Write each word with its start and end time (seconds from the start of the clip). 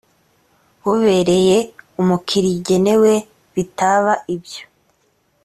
bubereye 0.83 1.57
umukiriya 2.01 2.57
igenewe 2.59 3.13
bitaba 3.55 4.13
ibyo 4.35 4.63